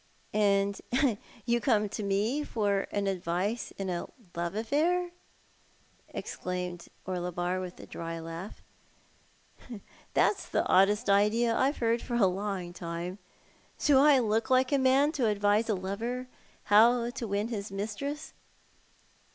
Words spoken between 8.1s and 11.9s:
laugli." That's the oddest idea I've